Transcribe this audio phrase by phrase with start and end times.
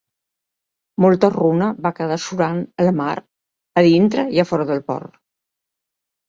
[1.03, 3.11] Molta runa va quedar surant al mar,
[3.83, 5.21] a dintre i fora del port.